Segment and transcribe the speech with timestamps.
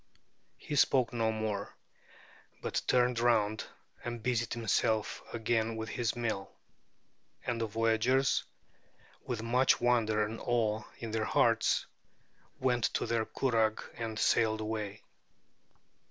[0.57, 1.75] He spoke no more,
[2.63, 3.65] but turned round
[4.03, 6.49] and busied himself again with his mill.
[7.45, 8.43] And the voyagers,
[9.27, 11.85] with much wonder and awe in their hearts,
[12.59, 15.03] went to their curragh and sailed away.